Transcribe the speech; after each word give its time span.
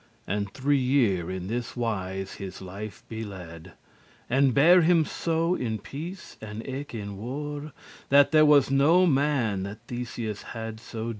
And 0.25 0.51
three 0.51 0.79
year 0.79 1.29
in 1.29 1.45
this 1.45 1.77
wise 1.77 2.33
his 2.41 2.59
life 2.59 3.03
be 3.07 3.23
lad*, 3.23 3.73
*led 3.75 3.77
And 4.31 4.51
bare 4.55 4.81
him 4.81 5.05
so 5.05 5.53
in 5.53 5.77
peace 5.77 6.37
and 6.41 6.67
eke 6.67 6.95
in 6.95 7.19
werre*, 7.19 7.71
*war 8.09 8.23
There 8.31 8.43
was 8.47 8.71
no 8.71 9.05
man 9.05 9.61
that 9.61 9.81
Theseus 9.87 10.41
had 10.57 10.79
so 10.79 11.05
derre*. 11.05 11.09